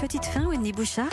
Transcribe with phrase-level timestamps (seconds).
[0.00, 1.10] petite faim, Wendy Bouchard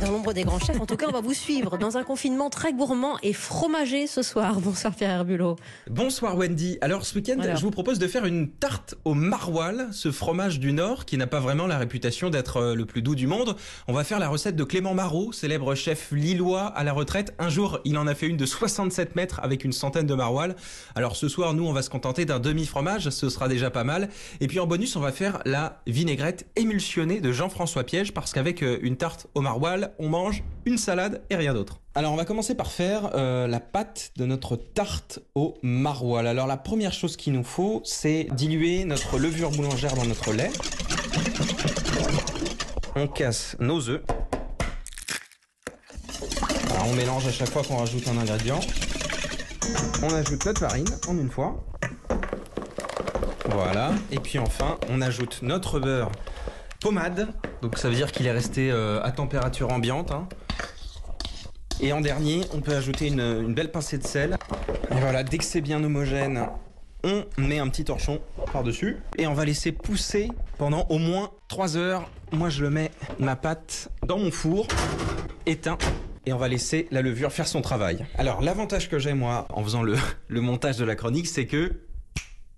[0.00, 2.48] Dans l'ombre des grands chefs, en tout cas, on va vous suivre dans un confinement
[2.48, 4.60] très gourmand et fromager ce soir.
[4.60, 5.56] Bonsoir Pierre Herbulot.
[5.90, 6.78] Bonsoir Wendy.
[6.80, 7.56] Alors ce week-end, Alors.
[7.56, 11.26] je vous propose de faire une tarte au maroilles, ce fromage du Nord qui n'a
[11.26, 13.56] pas vraiment la réputation d'être euh, le plus doux du monde.
[13.88, 17.34] On va faire la recette de Clément Marot, célèbre chef lillois à la retraite.
[17.38, 20.54] Un jour, il en a fait une de 67 mètres avec une centaine de maroilles.
[20.94, 24.08] Alors ce soir, nous, on va se contenter d'un demi-fromage, ce sera déjà pas mal.
[24.40, 28.62] Et puis en bonus, on va faire la vinaigrette émulsionnée de Jean-François Piège parce qu'avec
[28.62, 31.80] euh, une tarte au maroilles, on mange une salade et rien d'autre.
[31.94, 36.28] Alors on va commencer par faire euh, la pâte de notre tarte au maroilles.
[36.28, 40.50] Alors la première chose qu'il nous faut, c'est diluer notre levure boulangère dans notre lait.
[42.96, 44.02] On casse nos œufs.
[46.86, 48.60] On mélange à chaque fois qu'on rajoute un ingrédient.
[50.02, 51.64] On ajoute notre farine en une fois.
[53.50, 53.92] Voilà.
[54.10, 56.10] Et puis enfin, on ajoute notre beurre
[56.80, 57.28] pommade.
[57.62, 60.10] Donc ça veut dire qu'il est resté euh, à température ambiante.
[60.10, 60.28] hein.
[61.82, 64.36] Et en dernier, on peut ajouter une, belle pincée de sel.
[64.90, 66.46] Et voilà, dès que c'est bien homogène,
[67.04, 68.20] on met un petit torchon
[68.52, 68.98] par-dessus.
[69.16, 72.10] Et on va laisser pousser pendant au moins 3 heures.
[72.32, 74.68] Moi, je le mets, ma pâte, dans mon four,
[75.46, 75.78] éteint.
[76.26, 78.04] Et on va laisser la levure faire son travail.
[78.18, 79.96] Alors, l'avantage que j'ai, moi, en faisant le,
[80.28, 81.80] le montage de la chronique, c'est que...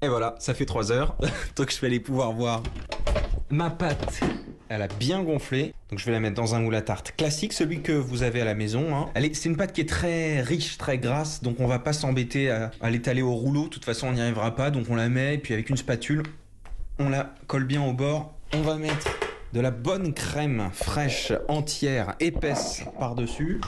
[0.00, 1.16] Et voilà, ça fait 3 heures.
[1.56, 2.62] Donc, je vais aller pouvoir voir
[3.50, 4.20] ma pâte,
[4.68, 5.74] elle a bien gonflé.
[5.90, 8.40] Donc je vais la mettre dans un moule à tarte classique, celui que vous avez
[8.42, 8.94] à la maison.
[8.94, 9.06] hein.
[9.32, 12.70] C'est une pâte qui est très riche, très grasse, donc on va pas s'embêter à,
[12.80, 13.64] à l'étaler au rouleau.
[13.64, 14.70] De toute façon, on n'y arrivera pas.
[14.70, 16.22] Donc on la met, et puis avec une spatule,
[16.98, 18.34] on la colle bien au bord.
[18.54, 19.08] On va mettre
[19.54, 23.60] de la bonne crème fraîche, entière, épaisse par-dessus.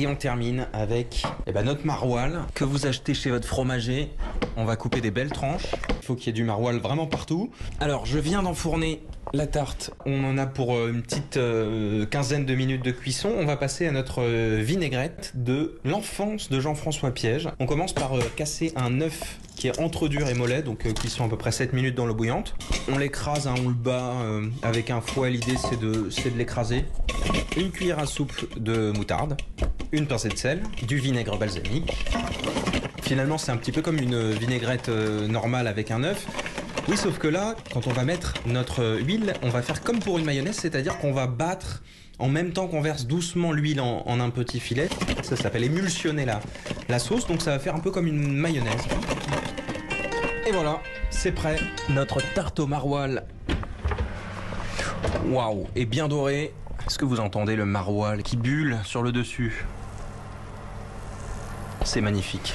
[0.00, 4.12] Et on termine avec eh ben, notre maroilles que vous achetez chez votre fromager.
[4.56, 5.74] On va couper des belles tranches.
[5.88, 7.50] Il faut qu'il y ait du maroilles vraiment partout.
[7.80, 9.90] Alors, je viens d'enfourner la tarte.
[10.06, 13.28] On en a pour euh, une petite euh, quinzaine de minutes de cuisson.
[13.36, 17.48] On va passer à notre euh, vinaigrette de l'enfance de Jean-François Piège.
[17.58, 21.28] On commence par casser un œuf qui est entre dur et mollet, donc cuisson à
[21.28, 22.54] peu près 7 minutes dans l'eau bouillante.
[22.88, 24.14] On l'écrase, hein, on le bat
[24.62, 25.30] avec un fouet.
[25.30, 26.84] L'idée, c'est de l'écraser.
[27.56, 29.36] Une cuillère à soupe de moutarde,
[29.92, 32.06] une pincée de sel, du vinaigre balsamique.
[33.02, 36.26] Finalement, c'est un petit peu comme une vinaigrette euh, normale avec un œuf.
[36.88, 39.98] Oui, sauf que là, quand on va mettre notre euh, huile, on va faire comme
[39.98, 41.82] pour une mayonnaise, c'est-à-dire qu'on va battre
[42.18, 44.88] en même temps qu'on verse doucement l'huile en, un petit filet.
[45.22, 46.40] Ça s'appelle émulsionner la,
[46.88, 48.82] la sauce, donc ça va faire un peu comme une mayonnaise.
[50.46, 51.58] Et voilà, c'est prêt.
[51.90, 53.20] Notre tarte au maroilles.
[55.26, 56.52] Waouh, et bien doré.
[56.88, 59.66] Est-ce que vous entendez le maroilles qui bulle sur le dessus
[61.84, 62.54] C'est magnifique.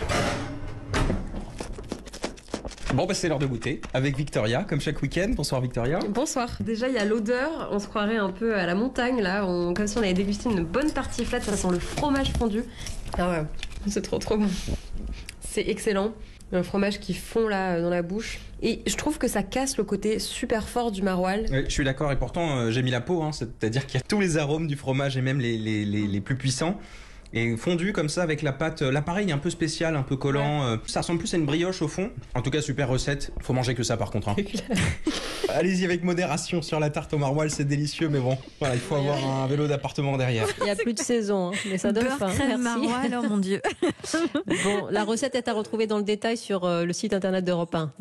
[2.95, 5.31] Bon, bah c'est l'heure de goûter avec Victoria, comme chaque week-end.
[5.35, 5.99] Bonsoir Victoria.
[6.09, 6.49] Bonsoir.
[6.59, 7.69] Déjà, il y a l'odeur.
[7.71, 9.45] On se croirait un peu à la montagne, là.
[9.45, 11.43] On- comme si on avait dégusté une bonne tartiflette.
[11.43, 12.63] Ça sent le fromage fondu.
[13.19, 13.43] Ah ouais,
[13.87, 14.47] c'est trop trop bon.
[15.53, 16.13] C'est excellent.
[16.51, 18.39] Un fromage qui fond là dans la bouche.
[18.63, 21.45] Et je trouve que ça casse le côté super fort du maroilles.
[21.51, 24.03] Oui, je suis d'accord et pourtant euh, j'ai mis la peau, hein, c'est-à-dire qu'il y
[24.03, 26.79] a tous les arômes du fromage et même les, les, les, les plus puissants.
[27.35, 30.15] Et fondu comme ça avec la pâte, euh, l'appareil est un peu spécial, un peu
[30.17, 30.63] collant.
[30.65, 32.11] euh, ça ressemble plus à une brioche au fond.
[32.33, 33.31] En tout cas, super recette.
[33.41, 34.29] Faut manger que ça par contre.
[34.29, 34.35] hein.
[35.49, 38.95] Allez-y avec modération sur la tarte au maroilles, c'est délicieux, mais bon, voilà, il faut
[38.95, 40.47] avoir un vélo d'appartement derrière.
[40.59, 42.31] Il n'y a plus de saison, hein, mais ça donne Beurre, faim.
[42.33, 42.87] crème, Merci.
[42.87, 43.61] maroilles, oh mon Dieu.
[44.63, 47.73] Bon, la recette est à retrouver dans le détail sur euh, le site internet d'Europe
[47.75, 47.91] 1.